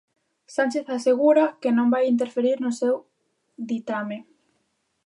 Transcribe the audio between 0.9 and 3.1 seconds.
asegura que non vai interferir no seu